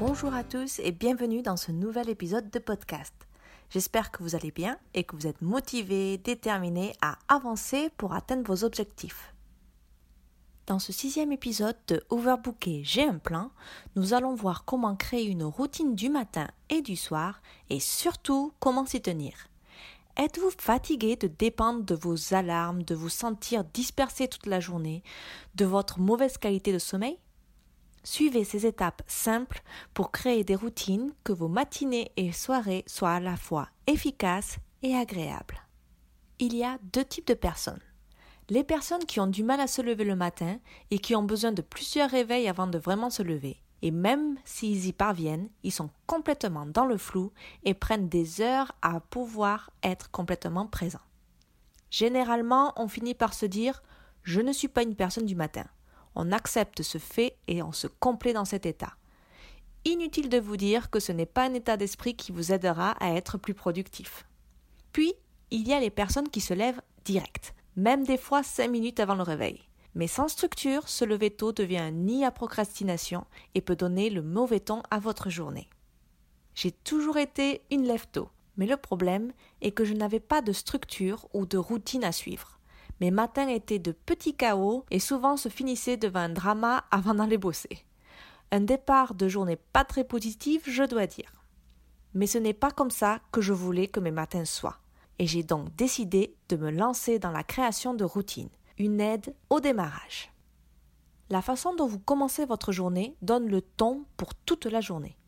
[0.00, 3.12] Bonjour à tous et bienvenue dans ce nouvel épisode de podcast.
[3.68, 8.46] J'espère que vous allez bien et que vous êtes motivés, déterminés à avancer pour atteindre
[8.46, 9.34] vos objectifs.
[10.66, 13.50] Dans ce sixième épisode de Overbooké J'ai un plan,
[13.94, 18.86] nous allons voir comment créer une routine du matin et du soir et surtout comment
[18.86, 19.34] s'y tenir.
[20.16, 25.02] Êtes-vous fatigué de dépendre de vos alarmes, de vous sentir dispersé toute la journée,
[25.56, 27.18] de votre mauvaise qualité de sommeil?
[28.02, 29.62] Suivez ces étapes simples
[29.94, 34.94] pour créer des routines que vos matinées et soirées soient à la fois efficaces et
[34.94, 35.60] agréables.
[36.38, 37.80] Il y a deux types de personnes
[38.50, 40.58] les personnes qui ont du mal à se lever le matin
[40.90, 43.62] et qui ont besoin de plusieurs réveils avant de vraiment se lever.
[43.82, 47.32] Et même s'ils y parviennent, ils sont complètement dans le flou
[47.64, 50.98] et prennent des heures à pouvoir être complètement présents.
[51.90, 53.82] Généralement, on finit par se dire
[54.22, 55.64] Je ne suis pas une personne du matin.
[56.14, 58.94] On accepte ce fait et on se complaît dans cet état.
[59.84, 63.14] Inutile de vous dire que ce n'est pas un état d'esprit qui vous aidera à
[63.14, 64.26] être plus productif.
[64.92, 65.14] Puis,
[65.50, 69.14] il y a les personnes qui se lèvent direct même des fois cinq minutes avant
[69.14, 69.60] le réveil.
[69.94, 74.22] Mais sans structure, se lever tôt devient un nid à procrastination et peut donner le
[74.22, 75.68] mauvais ton à votre journée.
[76.54, 80.52] J'ai toujours été une lève tôt, mais le problème est que je n'avais pas de
[80.52, 82.59] structure ou de routine à suivre.
[83.00, 87.38] Mes matins étaient de petits chaos et souvent se finissaient devant un drama avant d'aller
[87.38, 87.84] bosser.
[88.52, 91.44] Un départ de journée pas très positif, je dois dire.
[92.14, 94.80] Mais ce n'est pas comme ça que je voulais que mes matins soient
[95.20, 99.60] et j'ai donc décidé de me lancer dans la création de routines, une aide au
[99.60, 100.32] démarrage.
[101.28, 105.18] La façon dont vous commencez votre journée donne le ton pour toute la journée.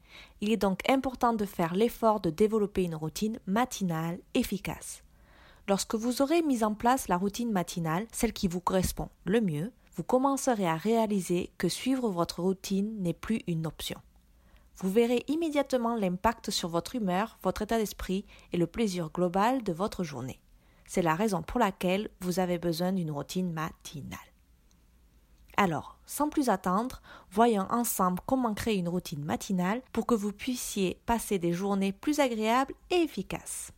[0.40, 5.02] Il est donc important de faire l'effort de développer une routine matinale efficace.
[5.68, 9.72] Lorsque vous aurez mis en place la routine matinale, celle qui vous correspond le mieux,
[9.94, 14.00] vous commencerez à réaliser que suivre votre routine n'est plus une option
[14.82, 19.72] vous verrez immédiatement l'impact sur votre humeur, votre état d'esprit et le plaisir global de
[19.72, 20.40] votre journée.
[20.86, 24.18] C'est la raison pour laquelle vous avez besoin d'une routine matinale.
[25.56, 27.00] Alors, sans plus attendre,
[27.30, 32.18] voyons ensemble comment créer une routine matinale pour que vous puissiez passer des journées plus
[32.18, 33.70] agréables et efficaces.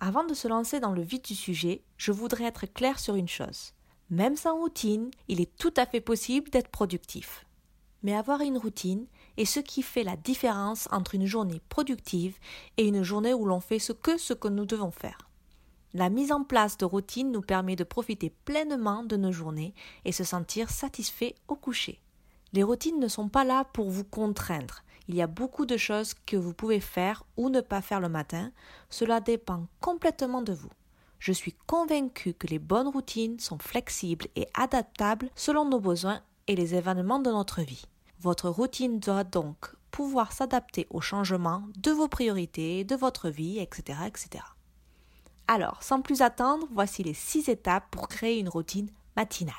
[0.00, 3.28] Avant de se lancer dans le vif du sujet, je voudrais être clair sur une
[3.28, 3.72] chose.
[4.10, 7.44] Même sans routine, il est tout à fait possible d'être productif.
[8.04, 9.06] Mais avoir une routine
[9.36, 12.38] est ce qui fait la différence entre une journée productive
[12.76, 15.28] et une journée où l'on fait ce que ce que nous devons faire.
[15.94, 20.12] La mise en place de routines nous permet de profiter pleinement de nos journées et
[20.12, 22.00] se sentir satisfait au coucher.
[22.52, 24.82] Les routines ne sont pas là pour vous contraindre.
[25.08, 28.10] Il y a beaucoup de choses que vous pouvez faire ou ne pas faire le
[28.10, 28.52] matin.
[28.90, 30.70] Cela dépend complètement de vous.
[31.18, 36.54] Je suis convaincue que les bonnes routines sont flexibles et adaptables selon nos besoins et
[36.54, 37.86] les événements de notre vie.
[38.20, 44.00] Votre routine doit donc pouvoir s'adapter aux changements de vos priorités, de votre vie, etc.,
[44.06, 44.44] etc.
[45.48, 49.54] Alors, sans plus attendre, voici les six étapes pour créer une routine matinale.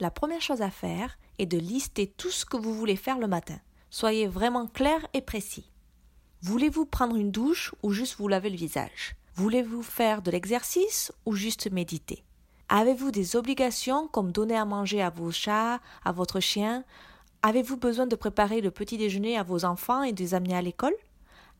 [0.00, 3.26] La première chose à faire est de lister tout ce que vous voulez faire le
[3.26, 3.58] matin.
[3.94, 5.70] Soyez vraiment clair et précis.
[6.40, 9.16] Voulez-vous prendre une douche ou juste vous laver le visage?
[9.34, 12.24] Voulez-vous faire de l'exercice ou juste méditer?
[12.70, 16.84] Avez-vous des obligations comme donner à manger à vos chats, à votre chien?
[17.42, 20.62] Avez-vous besoin de préparer le petit déjeuner à vos enfants et de les amener à
[20.62, 20.96] l'école?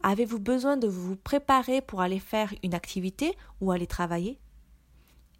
[0.03, 4.39] Avez-vous besoin de vous préparer pour aller faire une activité ou aller travailler?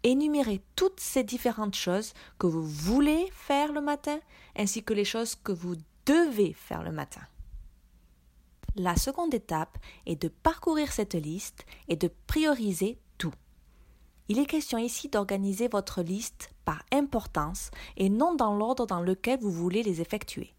[0.03, 4.19] Énumérez toutes ces différentes choses que vous voulez faire le matin
[4.55, 7.21] ainsi que les choses que vous devez faire le matin.
[8.75, 12.99] La seconde étape est de parcourir cette liste et de prioriser
[14.29, 19.39] il est question ici d'organiser votre liste par importance et non dans l'ordre dans lequel
[19.39, 20.53] vous voulez les effectuer.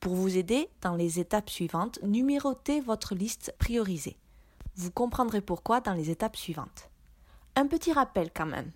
[0.00, 4.16] Pour vous aider dans les étapes suivantes, numérotez votre liste priorisée.
[4.74, 6.90] Vous comprendrez pourquoi dans les étapes suivantes.
[7.54, 8.72] Un petit rappel quand même.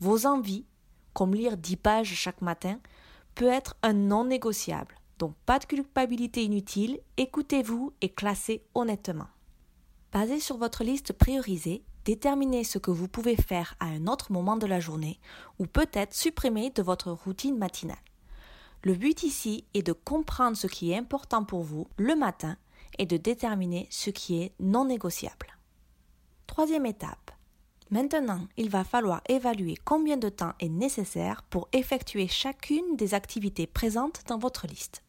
[0.00, 0.66] Vos envies,
[1.12, 2.80] comme lire 10 pages chaque matin,
[3.36, 4.96] peut être un non négociable.
[5.18, 9.26] Donc pas de culpabilité inutile, écoutez-vous et classez honnêtement.
[10.12, 14.56] Basé sur votre liste priorisée, déterminez ce que vous pouvez faire à un autre moment
[14.56, 15.18] de la journée
[15.58, 17.96] ou peut-être supprimer de votre routine matinale.
[18.84, 22.56] Le but ici est de comprendre ce qui est important pour vous le matin
[22.98, 25.58] et de déterminer ce qui est non négociable.
[26.46, 27.32] Troisième étape.
[27.90, 33.66] Maintenant, il va falloir évaluer combien de temps est nécessaire pour effectuer chacune des activités
[33.66, 35.02] présentes dans votre liste.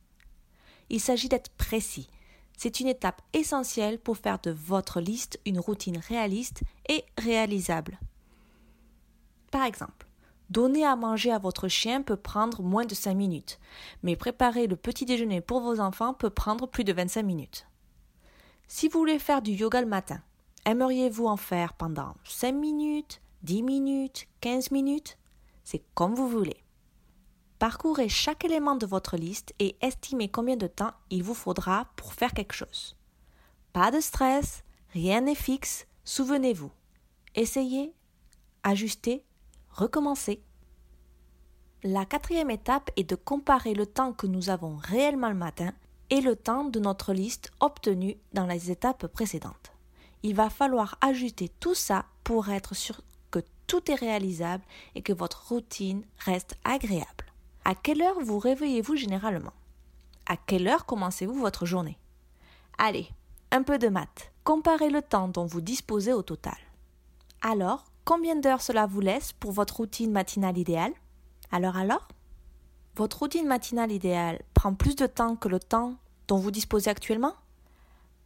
[0.90, 2.10] Il s'agit d'être précis.
[2.58, 8.00] C'est une étape essentielle pour faire de votre liste une routine réaliste et réalisable.
[9.52, 10.08] Par exemple,
[10.50, 13.60] donner à manger à votre chien peut prendre moins de 5 minutes,
[14.04, 17.66] mais préparer le petit déjeuner pour vos enfants peut prendre plus de 25 minutes.
[18.68, 20.22] Si vous voulez faire du yoga le matin,
[20.66, 25.18] aimeriez-vous en faire pendant 5 minutes, 10 minutes, 15 minutes?
[25.64, 26.58] C'est comme vous voulez.
[27.60, 32.14] Parcourez chaque élément de votre liste et estimez combien de temps il vous faudra pour
[32.14, 32.96] faire quelque chose.
[33.74, 34.64] Pas de stress,
[34.94, 36.72] rien n'est fixe, souvenez-vous.
[37.36, 37.94] Essayez,
[38.64, 39.26] ajustez,
[39.72, 40.42] recommencez.
[41.84, 45.74] La quatrième étape est de comparer le temps que nous avons réellement le matin
[46.10, 49.74] et le temps de notre liste obtenu dans les étapes précédentes.
[50.24, 53.02] Il va falloir ajuster tout ça pour être sûr
[53.32, 54.64] que tout est réalisable
[54.96, 57.29] et que votre routine reste agréable.
[57.66, 59.54] À quelle heure vous réveillez-vous généralement?
[60.26, 61.98] À quelle heure commencez-vous votre journée?
[62.78, 63.10] Allez,
[63.52, 64.32] un peu de maths.
[64.44, 66.58] Comparez le temps dont vous disposez au total.
[67.42, 70.94] Alors, combien d'heures cela vous laisse pour votre routine matinale idéale?
[71.52, 72.08] Alors alors?
[72.96, 75.96] Votre routine matinale idéale prend plus de temps que le temps
[76.28, 77.34] dont vous disposez actuellement?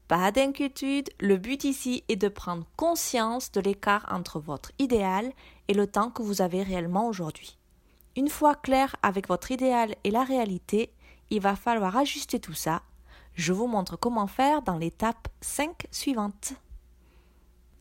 [0.07, 5.31] Pas d'inquiétude, le but ici est de prendre conscience de l'écart entre votre idéal
[5.67, 7.57] et le temps que vous avez réellement aujourd'hui.
[8.15, 10.93] Une fois clair avec votre idéal et la réalité,
[11.31, 12.83] il va falloir ajuster tout ça.
[13.33, 16.53] Je vous montre comment faire dans l'étape 5 suivante.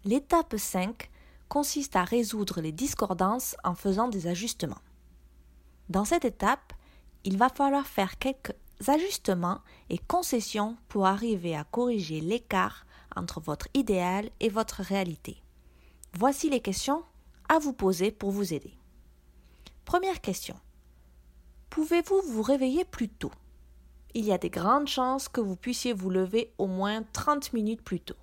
[0.05, 1.11] L'étape 5
[1.50, 4.81] consiste à résoudre les discordances en faisant des ajustements.
[5.90, 6.73] Dans cette étape,
[7.25, 8.55] il va falloir faire quelques
[8.88, 15.43] ajustements et concessions pour arriver à corriger l'écart entre votre idéal et votre réalité.
[16.14, 17.02] Voici les questions
[17.50, 18.73] à vous poser pour vous aider.
[19.84, 20.56] Première question.
[21.70, 23.32] Pouvez-vous vous réveiller plus tôt?
[24.14, 27.82] Il y a des grandes chances que vous puissiez vous lever au moins 30 minutes
[27.82, 28.17] plus tôt.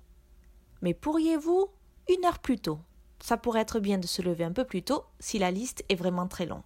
[0.82, 1.68] Mais pourriez-vous
[2.08, 2.78] une heure plus tôt?
[3.20, 5.94] Ça pourrait être bien de se lever un peu plus tôt si la liste est
[5.94, 6.62] vraiment très longue.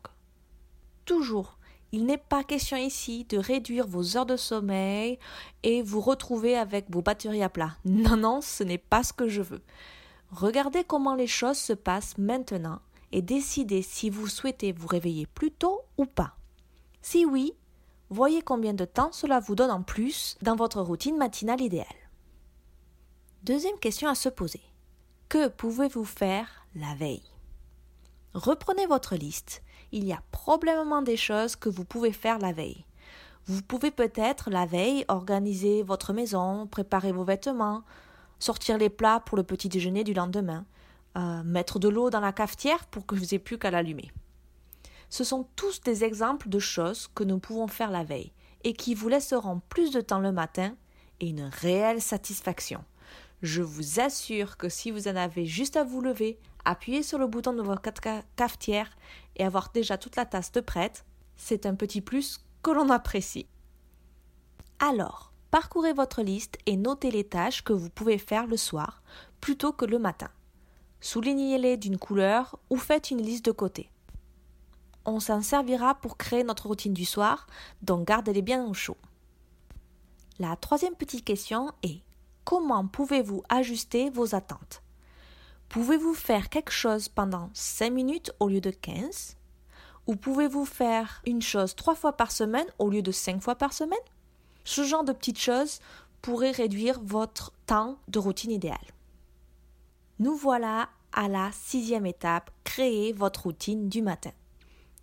[1.05, 1.59] Toujours,
[1.91, 5.19] il n'est pas question ici de réduire vos heures de sommeil
[5.63, 7.77] et vous retrouver avec vos batteries à plat.
[7.85, 9.63] Non, non, ce n'est pas ce que je veux.
[10.31, 12.81] Regardez comment les choses se passent maintenant
[13.15, 16.35] et décidez si vous souhaitez vous réveiller plus tôt ou pas.
[17.01, 17.55] Si oui,
[18.11, 21.87] voyez combien de temps cela vous donne en plus dans votre routine matinale idéale.
[23.45, 24.63] Deuxième question à se poser.
[25.29, 27.23] Que pouvez-vous faire la veille?
[28.35, 29.63] Reprenez votre liste.
[29.93, 32.85] Il y a probablement des choses que vous pouvez faire la veille.
[33.47, 37.85] Vous pouvez peut-être la veille organiser votre maison, préparer vos vêtements,
[38.41, 40.67] sortir les plats pour le petit déjeuner du lendemain,
[41.45, 44.11] mettre de l'eau dans la cafetière pour que vous n'ayez plus qu'à l'allumer.
[45.11, 48.33] Ce sont tous des exemples de choses que nous pouvons faire la veille
[48.65, 50.75] et qui vous laisseront plus de temps le matin
[51.21, 52.85] et une réelle satisfaction.
[53.43, 57.27] Je vous assure que si vous en avez juste à vous lever, appuyer sur le
[57.27, 57.83] bouton de votre
[58.37, 58.91] cafetière
[59.37, 61.05] et avoir déjà toute la tasse prête,
[61.37, 63.47] c'est un petit plus que l'on apprécie.
[64.79, 69.03] Alors, parcourez votre liste et notez les tâches que vous pouvez faire le soir
[69.41, 70.31] plutôt que le matin.
[71.05, 73.91] Soulignez-les d'une couleur ou faites une liste de côté.
[75.05, 77.47] On s'en servira pour créer notre routine du soir,
[77.83, 78.97] donc gardez-les bien au chaud.
[80.39, 82.01] La troisième petite question est
[82.45, 84.83] comment pouvez-vous ajuster vos attentes?
[85.69, 89.37] Pouvez-vous faire quelque chose pendant 5 minutes au lieu de 15
[90.07, 93.75] Ou pouvez-vous faire une chose 3 fois par semaine au lieu de 5 fois par
[93.75, 93.99] semaine?
[94.65, 95.81] Ce genre de petites choses
[96.23, 98.95] pourrait réduire votre temps de routine idéale.
[100.21, 104.31] Nous voilà à la sixième étape, créer votre routine du matin.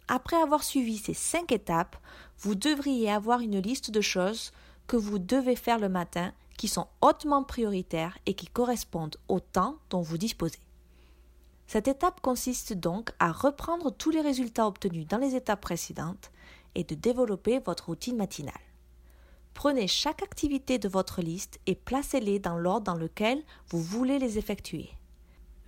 [0.08, 1.98] Après avoir suivi ces cinq étapes,
[2.40, 4.54] vous devriez avoir une liste de choses
[4.88, 9.78] que vous devez faire le matin qui sont hautement prioritaires et qui correspondent au temps
[9.90, 10.60] dont vous disposez.
[11.68, 16.32] Cette étape consiste donc à reprendre tous les résultats obtenus dans les étapes précédentes
[16.74, 18.54] et de développer votre routine matinale.
[19.54, 24.38] Prenez chaque activité de votre liste et placez-les dans l'ordre dans lequel vous voulez les
[24.38, 24.90] effectuer.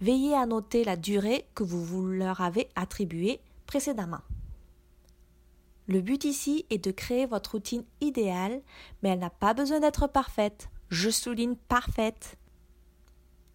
[0.03, 4.19] Veillez à noter la durée que vous leur avez attribuée précédemment.
[5.88, 8.62] Le but ici est de créer votre routine idéale,
[9.01, 10.67] mais elle n'a pas besoin d'être parfaite.
[10.89, 12.36] Je souligne parfaite.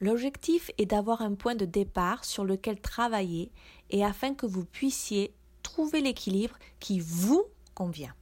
[0.00, 3.52] L'objectif est d'avoir un point de départ sur lequel travailler
[3.90, 8.14] et afin que vous puissiez trouver l'équilibre qui vous convient.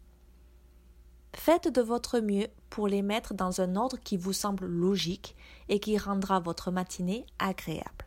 [1.33, 5.37] Faites de votre mieux pour les mettre dans un ordre qui vous semble logique
[5.69, 8.05] et qui rendra votre matinée agréable.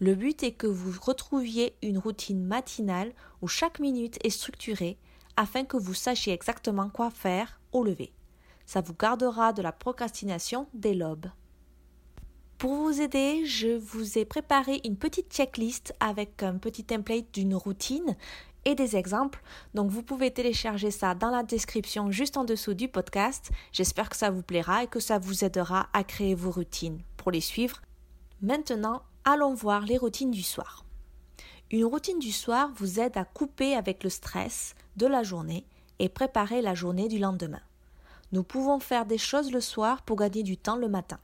[0.00, 4.98] Le but est que vous retrouviez une routine matinale où chaque minute est structurée
[5.36, 8.12] afin que vous sachiez exactement quoi faire au lever.
[8.64, 11.26] Ça vous gardera de la procrastination dès l'aube.
[12.56, 17.54] Pour vous aider, je vous ai préparé une petite checklist avec un petit template d'une
[17.54, 18.16] routine
[18.64, 19.42] et des exemples.
[19.74, 23.50] Donc vous pouvez télécharger ça dans la description juste en dessous du podcast.
[23.72, 27.30] J'espère que ça vous plaira et que ça vous aidera à créer vos routines pour
[27.30, 27.80] les suivre.
[28.42, 30.84] Maintenant, allons voir les routines du soir.
[31.70, 35.64] Une routine du soir vous aide à couper avec le stress de la journée
[36.00, 37.60] et préparer la journée du lendemain.
[38.32, 41.20] Nous pouvons faire des choses le soir pour gagner du temps le matin.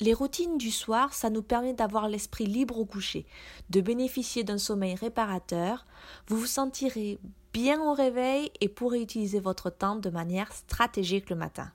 [0.00, 3.26] Les routines du soir, ça nous permet d'avoir l'esprit libre au coucher,
[3.70, 5.86] de bénéficier d'un sommeil réparateur.
[6.26, 7.18] Vous vous sentirez
[7.52, 11.72] bien au réveil et pourrez utiliser votre temps de manière stratégique le matin.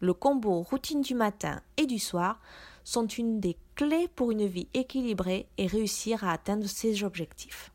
[0.00, 2.40] Le combo routine du matin et du soir
[2.84, 7.70] sont une des clés pour une vie équilibrée et réussir à atteindre ses objectifs.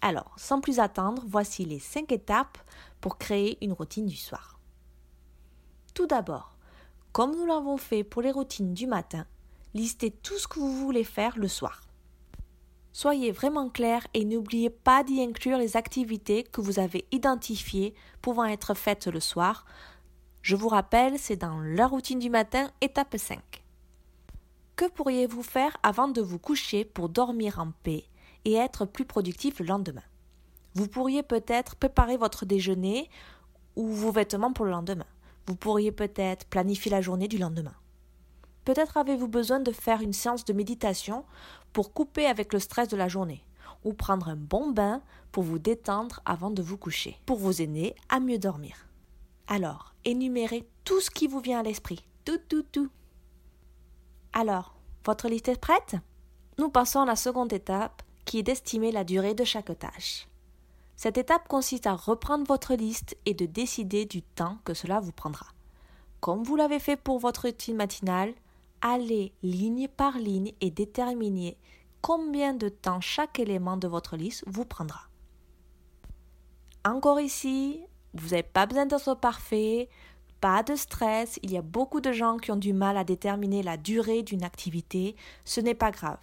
[0.00, 2.58] Alors, sans plus attendre, voici les 5 étapes
[3.00, 4.60] pour créer une routine du soir.
[5.94, 6.56] Tout d'abord,
[7.12, 9.26] comme nous l'avons fait pour les routines du matin,
[9.74, 11.82] listez tout ce que vous voulez faire le soir.
[12.92, 18.46] Soyez vraiment clair et n'oubliez pas d'y inclure les activités que vous avez identifiées pouvant
[18.46, 19.66] être faites le soir.
[20.46, 23.64] Je vous rappelle, c'est dans la routine du matin, étape 5.
[24.76, 28.04] Que pourriez-vous faire avant de vous coucher pour dormir en paix
[28.44, 30.04] et être plus productif le lendemain?
[30.74, 33.10] Vous pourriez peut-être préparer votre déjeuner
[33.74, 35.08] ou vos vêtements pour le lendemain.
[35.48, 37.74] Vous pourriez peut-être planifier la journée du lendemain.
[38.64, 41.24] Peut-être avez-vous besoin de faire une séance de méditation
[41.72, 43.44] pour couper avec le stress de la journée,
[43.82, 47.96] ou prendre un bon bain pour vous détendre avant de vous coucher, pour vous aider
[48.10, 48.86] à mieux dormir.
[49.48, 52.06] Alors, énumérez tout ce qui vous vient à l'esprit.
[52.24, 52.88] Tout, tout, tout.
[54.32, 55.96] Alors, votre liste est prête?
[56.58, 60.26] Nous passons à la seconde étape, qui est d'estimer la durée de chaque tâche.
[60.96, 65.12] Cette étape consiste à reprendre votre liste et de décider du temps que cela vous
[65.12, 65.46] prendra.
[66.20, 68.32] Comme vous l'avez fait pour votre routine matinale,
[68.80, 71.58] allez ligne par ligne et déterminez
[72.00, 75.02] combien de temps chaque élément de votre liste vous prendra.
[76.84, 77.80] Encore ici,
[78.20, 79.88] vous n'avez pas besoin d'être parfait,
[80.40, 83.62] pas de stress, il y a beaucoup de gens qui ont du mal à déterminer
[83.62, 86.18] la durée d'une activité, ce n'est pas grave.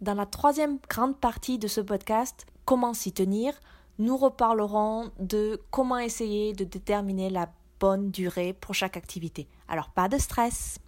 [0.00, 3.52] Dans la troisième grande partie de ce podcast, Comment s'y tenir,
[3.98, 9.48] nous reparlerons de comment essayer de déterminer la bonne durée pour chaque activité.
[9.68, 10.78] Alors pas de stress.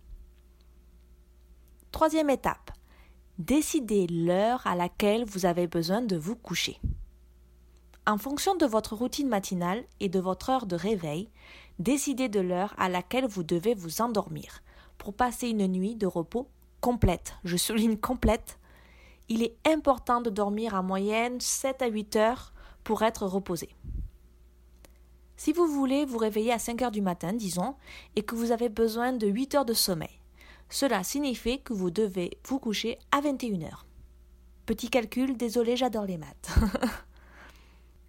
[1.93, 2.71] Troisième étape.
[3.39, 6.81] Décidez l'heure à laquelle vous avez besoin de vous coucher.
[8.09, 11.29] En fonction de votre routine matinale et de votre heure de réveil,
[11.81, 14.63] décidez de l'heure à laquelle vous devez vous endormir
[14.97, 16.49] pour passer une nuit de repos
[16.81, 17.35] complète.
[17.43, 18.61] Je souligne complète.
[19.29, 22.53] Il est important de dormir en moyenne 7 à 8 heures
[22.85, 23.71] pour être reposé.
[25.37, 27.75] Si vous voulez vous réveiller à 5 heures du matin, disons,
[28.15, 30.21] et que vous avez besoin de 8 heures de sommeil,
[30.71, 33.85] cela signifie que vous devez vous coucher à 21 heures.
[34.65, 36.55] Petit calcul, désolé, j'adore les maths.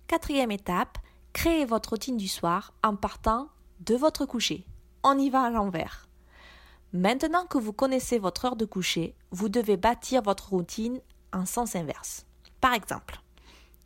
[0.08, 1.00] Quatrième étape,
[1.34, 3.50] créez votre routine du soir en partant
[3.82, 4.66] de votre coucher.
[5.04, 6.08] On y va à l'envers.
[6.94, 11.02] Maintenant que vous connaissez votre heure de coucher, vous devez bâtir votre routine
[11.34, 12.26] en sens inverse.
[12.62, 13.20] Par exemple,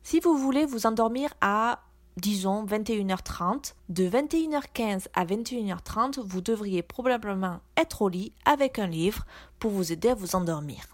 [0.04, 1.82] si vous voulez vous endormir à
[2.18, 9.25] disons 21h30, de 21h15 à 21h30, vous devriez probablement être au lit avec un livre
[9.58, 10.86] pour vous aider à vous endormir.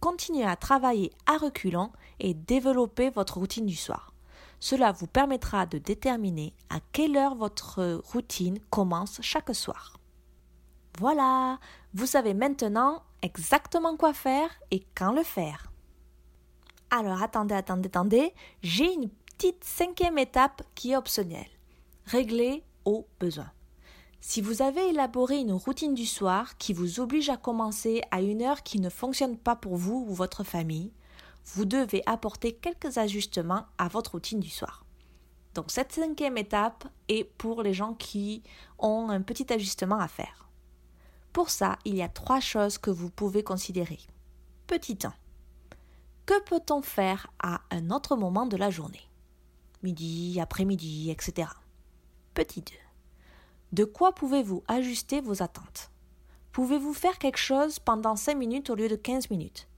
[0.00, 4.14] Continuez à travailler à reculons et développer votre routine du soir.
[4.58, 9.98] Cela vous permettra de déterminer à quelle heure votre routine commence chaque soir.
[10.98, 11.58] Voilà,
[11.94, 15.70] vous savez maintenant exactement quoi faire et quand le faire.
[16.90, 21.48] Alors attendez, attendez, attendez, j'ai une petite cinquième étape qui est optionnelle.
[22.06, 23.50] Régler au besoin.
[24.20, 28.42] Si vous avez élaboré une routine du soir qui vous oblige à commencer à une
[28.42, 30.92] heure qui ne fonctionne pas pour vous ou votre famille,
[31.46, 34.84] vous devez apporter quelques ajustements à votre routine du soir.
[35.54, 38.42] Donc cette cinquième étape est pour les gens qui
[38.78, 40.48] ont un petit ajustement à faire.
[41.32, 43.98] Pour ça, il y a trois choses que vous pouvez considérer.
[44.66, 45.12] Petit 1.
[46.26, 49.08] Que peut-on faire à un autre moment de la journée?
[49.82, 51.48] Midi, après-midi, etc.
[52.34, 52.72] Petit 2.
[53.72, 55.90] De quoi pouvez-vous ajuster vos attentes?
[56.50, 59.68] Pouvez-vous faire quelque chose pendant 5 minutes au lieu de 15 minutes?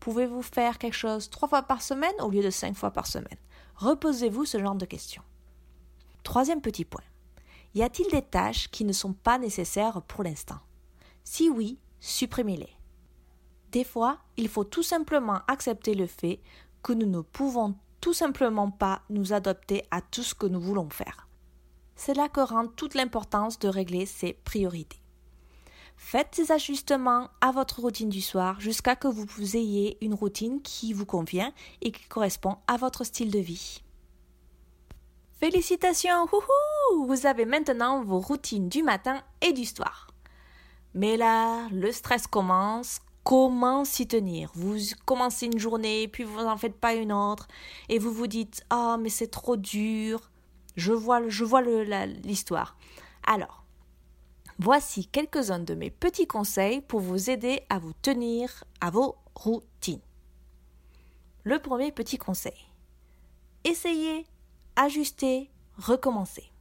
[0.00, 3.38] Pouvez-vous faire quelque chose 3 fois par semaine au lieu de 5 fois par semaine?
[3.76, 5.22] Reposez-vous ce genre de questions.
[6.22, 7.04] Troisième petit point.
[7.74, 10.60] Y a-t-il des tâches qui ne sont pas nécessaires pour l'instant?
[11.22, 12.72] Si oui, supprimez-les.
[13.72, 16.40] Des fois, il faut tout simplement accepter le fait
[16.82, 20.88] que nous ne pouvons tout simplement pas nous adapter à tout ce que nous voulons
[20.88, 21.23] faire.
[21.96, 25.00] C'est là que rend toute l'importance de régler ses priorités.
[25.96, 30.92] Faites ces ajustements à votre routine du soir jusqu'à que vous ayez une routine qui
[30.92, 33.82] vous convient et qui correspond à votre style de vie.
[35.40, 36.26] Félicitations,
[37.06, 40.08] vous avez maintenant vos routines du matin et du soir.
[40.94, 43.00] Mais là, le stress commence.
[43.24, 44.50] Comment s'y tenir?
[44.54, 47.48] Vous commencez une journée, puis vous n'en faites pas une autre,
[47.88, 50.30] et vous vous dites Ah, mais c'est trop dur.
[50.76, 52.76] Je vois, l'histoire.
[53.26, 53.64] Alors,
[54.58, 60.00] voici quelques-uns de mes petits conseils pour vous aider à vous tenir à vos routines.
[61.44, 62.66] Le premier petit conseil
[63.64, 64.26] essayez,
[64.76, 66.52] ajustez, recommencez.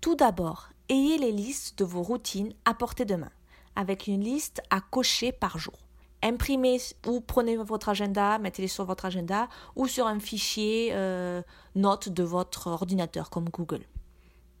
[0.00, 3.32] Tout d'abord, ayez les listes de vos routines à portée de main,
[3.74, 5.85] avec une liste à cocher par jour.
[6.26, 11.40] Imprimez ou prenez votre agenda, mettez-les sur votre agenda ou sur un fichier euh,
[11.76, 13.82] note de votre ordinateur comme Google.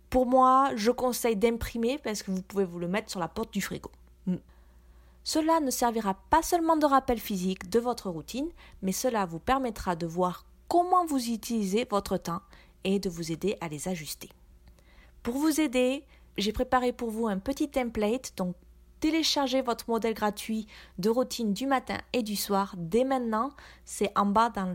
[0.08, 3.52] Pour moi, je conseille d'imprimer parce que vous pouvez vous le mettre sur la porte
[3.52, 3.90] du frigo.
[4.26, 4.36] Hmm.
[5.24, 8.48] Cela ne servira pas seulement de rappel physique de votre routine,
[8.82, 12.42] mais cela vous permettra de voir comment vous utilisez votre temps
[12.84, 14.28] et de vous aider à les ajuster.
[15.24, 16.04] Pour vous aider,
[16.38, 18.54] j'ai préparé pour vous un petit template, donc
[19.06, 20.66] téléchargez votre modèle gratuit
[20.98, 23.52] de routine du matin et du soir dès maintenant.
[23.84, 24.74] C'est en bas dans,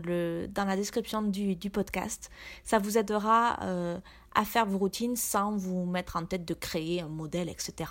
[0.56, 2.30] la description du, podcast.
[2.64, 3.98] Ça vous aidera euh,
[4.34, 7.90] à faire vos routines sans vous mettre en tête de créer un modèle, etc.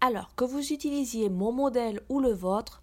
[0.00, 2.82] Alors que vous utilisiez mon modèle ou le vôtre,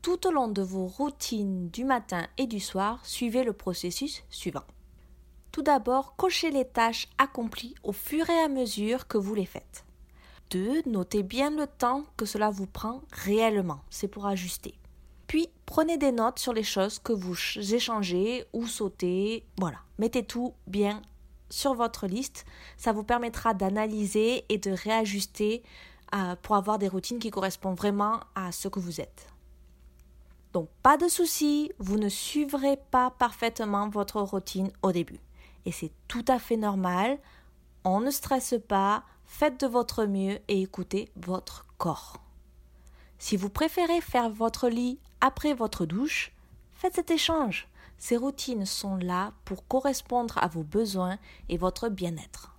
[0.00, 4.64] tout au long de vos routines du matin et du soir, suivez le processus suivant.
[5.52, 9.84] Tout d'abord, cochez les tâches accomplies au fur et à mesure que vous les faites.
[10.50, 10.82] 2.
[10.86, 14.74] Notez bien le temps que cela vous prend réellement, c'est pour ajuster.
[15.26, 19.44] Puis, prenez des notes sur les choses que vous échangez ou sautez.
[19.58, 21.02] Voilà, mettez tout bien
[21.48, 22.44] sur votre liste.
[22.76, 25.62] Ça vous permettra d'analyser et de réajuster
[26.14, 29.26] euh, pour avoir des routines qui correspondent vraiment à ce que vous êtes.
[30.52, 35.20] Donc, pas de souci, vous ne suivrez pas parfaitement votre routine au début
[35.64, 37.18] et c'est tout à fait normal.
[37.84, 42.20] On ne stresse pas, faites de votre mieux et écoutez votre corps.
[43.18, 46.32] Si vous préférez faire votre lit après votre douche,
[46.72, 47.68] faites cet échange.
[47.96, 51.16] Ces routines sont là pour correspondre à vos besoins
[51.48, 52.58] et votre bien-être.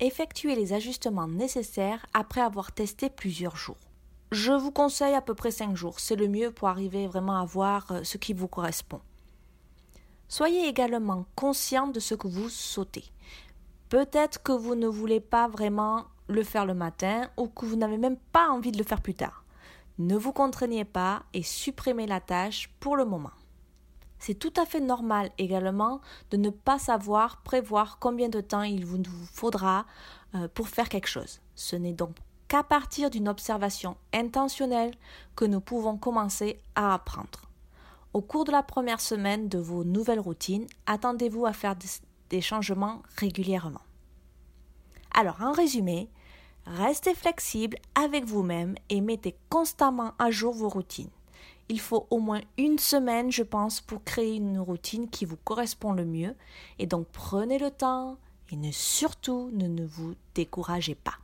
[0.00, 3.78] Effectuez les ajustements nécessaires après avoir testé plusieurs jours.
[4.30, 7.46] Je vous conseille à peu près 5 jours, c'est le mieux pour arriver vraiment à
[7.46, 9.00] voir euh, ce qui vous correspond.
[10.28, 13.04] Soyez également conscient de ce que vous sautez.
[13.88, 17.96] Peut-être que vous ne voulez pas vraiment le faire le matin ou que vous n'avez
[17.96, 19.44] même pas envie de le faire plus tard.
[19.98, 23.32] Ne vous contraignez pas et supprimez la tâche pour le moment.
[24.18, 28.84] C'est tout à fait normal également de ne pas savoir prévoir combien de temps il
[28.84, 29.86] vous faudra
[30.34, 31.40] euh, pour faire quelque chose.
[31.54, 32.16] Ce n'est donc
[32.48, 34.94] qu'à partir d'une observation intentionnelle
[35.36, 37.48] que nous pouvons commencer à apprendre.
[38.12, 41.76] Au cours de la première semaine de vos nouvelles routines, attendez-vous à faire
[42.30, 43.82] des changements régulièrement.
[45.14, 46.08] Alors, en résumé,
[46.66, 51.10] restez flexible avec vous-même et mettez constamment à jour vos routines.
[51.68, 55.92] Il faut au moins une semaine, je pense, pour créer une routine qui vous correspond
[55.92, 56.34] le mieux.
[56.78, 58.16] Et donc, prenez le temps
[58.50, 61.18] et surtout ne, ne vous découragez pas.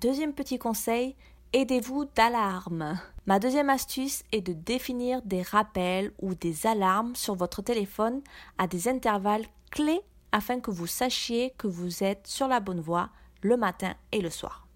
[0.00, 1.14] Deuxième petit conseil,
[1.52, 2.98] aidez-vous d'alarme.
[3.30, 8.22] Ma deuxième astuce est de définir des rappels ou des alarmes sur votre téléphone
[8.58, 10.00] à des intervalles clés
[10.32, 13.10] afin que vous sachiez que vous êtes sur la bonne voie
[13.42, 14.66] le matin et le soir.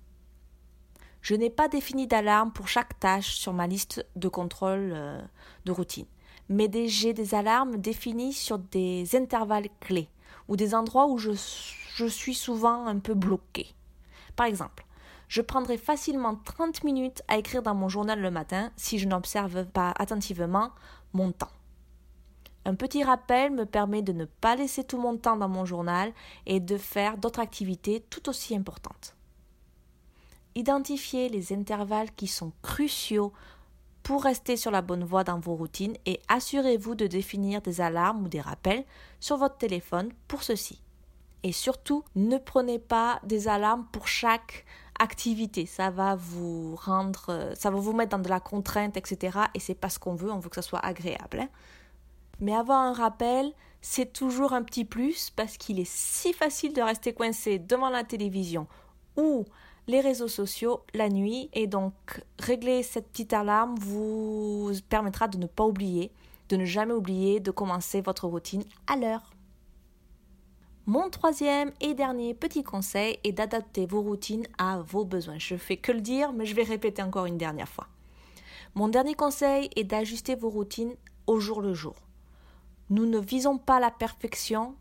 [1.21, 5.21] Je n'ai pas défini d'alarme pour chaque tâche sur ma liste de contrôle euh,
[5.65, 6.07] de routine,
[6.49, 10.09] mais j'ai des alarmes définies sur des intervalles clés
[10.47, 11.33] ou des endroits où je,
[11.97, 13.75] je suis souvent un peu bloqué.
[14.37, 14.84] Par exemple,
[15.29, 19.65] je prendrai facilement 30 minutes à écrire dans mon journal le matin si je n'observe
[19.67, 20.71] pas attentivement
[21.13, 21.51] mon temps.
[22.67, 26.13] Un petit rappel me permet de ne pas laisser tout mon temps dans mon journal
[26.47, 29.15] et de faire d'autres activités tout aussi importantes.
[30.55, 33.33] Identifiez les intervalles qui sont cruciaux
[34.03, 38.25] pour rester sur la bonne voie dans vos routines et assurez-vous de définir des alarmes
[38.25, 38.85] ou des rappels
[39.19, 40.81] sur votre téléphone pour ceci.
[41.43, 44.65] Et surtout, ne prenez pas des alarmes pour chaque
[44.99, 45.67] activité.
[45.67, 49.39] Ça va vous rendre, euh, ça va vous mettre dans de la contrainte, etc.
[49.55, 50.31] Et c'est pas ce qu'on veut.
[50.31, 51.41] On veut que ça soit agréable.
[51.41, 51.49] Hein.
[52.41, 56.83] Mais avoir un rappel, c'est toujours un petit plus parce qu'il est si facile de
[56.83, 58.67] rester coincé devant la télévision
[59.17, 59.45] ou
[59.87, 61.93] les réseaux sociaux la nuit et donc
[62.39, 66.11] régler cette petite alarme vous permettra de ne pas oublier,
[66.49, 69.34] de ne jamais oublier de commencer votre routine à l'heure.
[70.87, 75.39] Mon troisième et dernier petit conseil est d'adapter vos routines à vos besoins.
[75.39, 77.89] Je fais que le dire, mais je vais répéter encore une dernière fois.
[78.75, 80.95] Mon dernier conseil est d'ajuster vos routines
[81.27, 81.95] au jour le jour.
[82.91, 84.75] Nous ne visons pas la perfection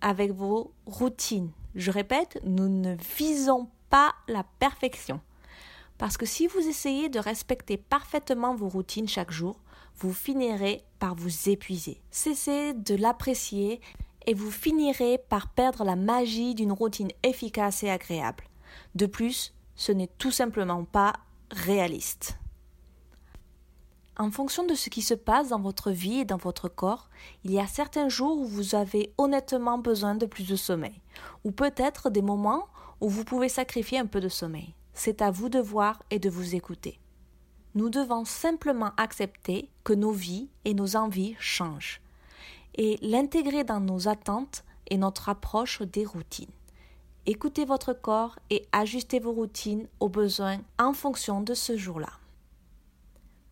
[0.00, 1.50] avec vos routines.
[1.74, 5.20] Je répète, nous ne visons pas la perfection.
[5.98, 9.58] Parce que si vous essayez de respecter parfaitement vos routines chaque jour,
[9.96, 12.00] vous finirez par vous épuiser.
[12.12, 13.80] Cessez de l'apprécier
[14.28, 18.44] et vous finirez par perdre la magie d'une routine efficace et agréable.
[18.94, 21.14] De plus, ce n'est tout simplement pas
[21.50, 22.38] réaliste.
[24.18, 27.08] En fonction de ce qui se passe dans votre vie et dans votre corps,
[27.42, 31.00] il y a certains jours où vous avez honnêtement besoin de plus de sommeil,
[31.44, 32.66] ou peut-être des moments
[33.00, 34.74] où vous pouvez sacrifier un peu de sommeil.
[34.92, 37.00] C'est à vous de voir et de vous écouter.
[37.74, 42.02] Nous devons simplement accepter que nos vies et nos envies changent
[42.78, 46.46] et l'intégrer dans nos attentes et notre approche des routines.
[47.26, 52.12] Écoutez votre corps et ajustez vos routines aux besoins en fonction de ce jour-là.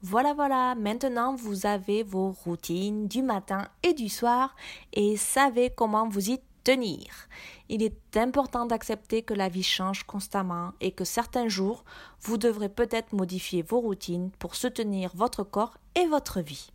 [0.01, 4.55] Voilà, voilà, maintenant vous avez vos routines du matin et du soir
[4.93, 7.29] et savez comment vous y tenir.
[7.69, 11.85] Il est important d'accepter que la vie change constamment et que certains jours,
[12.21, 16.71] vous devrez peut-être modifier vos routines pour soutenir votre corps et votre vie.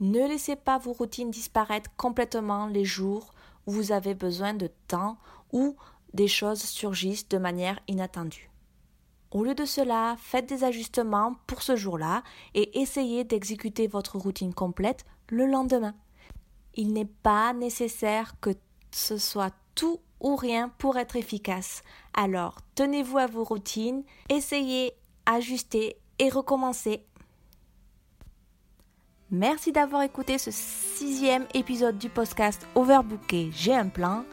[0.00, 3.32] Ne laissez pas vos routines disparaître complètement les jours
[3.66, 5.18] où vous avez besoin de temps
[5.52, 5.76] ou
[6.14, 8.50] des choses surgissent de manière inattendue.
[9.30, 12.22] Au lieu de cela, faites des ajustements pour ce jour-là
[12.54, 15.94] et essayez d'exécuter votre routine complète le lendemain.
[16.74, 18.50] Il n'est pas nécessaire que
[18.90, 21.82] ce soit tout ou rien pour être efficace.
[22.14, 24.92] Alors, tenez-vous à vos routines, essayez,
[25.26, 27.04] ajustez et recommencez
[29.30, 34.24] Merci d'avoir écouté ce sixième épisode du podcast Overbooké, j'ai un plan.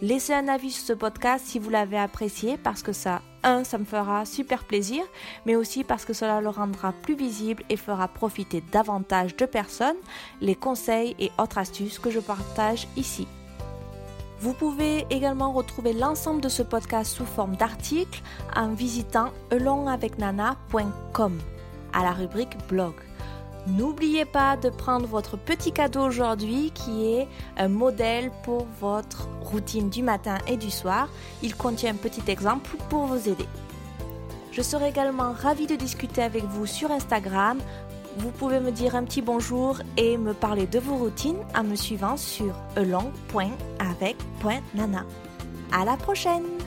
[0.00, 3.78] Laissez un avis sur ce podcast si vous l'avez apprécié parce que ça, un, ça
[3.78, 5.02] me fera super plaisir,
[5.44, 9.96] mais aussi parce que cela le rendra plus visible et fera profiter davantage de personnes
[10.40, 13.26] les conseils et autres astuces que je partage ici.
[14.38, 18.22] Vous pouvez également retrouver l'ensemble de ce podcast sous forme d'articles
[18.54, 21.38] en visitant elongavecnana.com
[21.92, 22.94] à la rubrique blog.
[23.76, 27.28] N'oubliez pas de prendre votre petit cadeau aujourd'hui qui est
[27.58, 31.10] un modèle pour votre routine du matin et du soir.
[31.42, 33.44] Il contient un petit exemple pour vous aider.
[34.52, 37.58] Je serai également ravie de discuter avec vous sur Instagram.
[38.16, 41.76] Vous pouvez me dire un petit bonjour et me parler de vos routines en me
[41.76, 45.04] suivant sur elong.avec.nana.
[45.70, 46.57] À la prochaine!